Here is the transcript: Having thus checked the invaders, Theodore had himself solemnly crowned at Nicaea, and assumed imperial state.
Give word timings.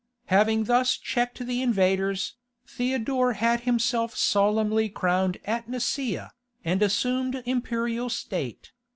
Having 0.29 0.63
thus 0.63 0.97
checked 0.97 1.45
the 1.45 1.61
invaders, 1.61 2.33
Theodore 2.65 3.33
had 3.33 3.59
himself 3.69 4.15
solemnly 4.17 4.89
crowned 4.89 5.37
at 5.45 5.69
Nicaea, 5.69 6.31
and 6.65 6.81
assumed 6.81 7.43
imperial 7.45 8.09
state. 8.09 8.71